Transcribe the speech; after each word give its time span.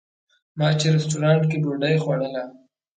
ما 0.57 0.67
چې 0.79 0.87
رسټورانټ 0.95 1.43
کې 1.49 1.57
ډوډۍ 1.63 1.95
خوړله. 2.03 2.43